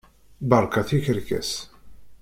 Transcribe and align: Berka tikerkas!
Berka 0.53 0.81
tikerkas! 0.87 1.49